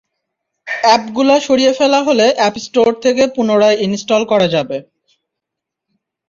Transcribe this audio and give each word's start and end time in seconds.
অ্যাপগুলো 0.67 1.33
সরিয়ে 1.47 1.73
ফেলা 1.79 1.99
হলে 2.07 2.25
অ্যাপ 2.33 2.55
স্টোর 2.65 2.91
থেকে 3.03 3.23
পুনরায় 3.35 3.77
ইনস্টল 3.85 4.21
করা 4.31 4.47
যাবে। 4.55 4.77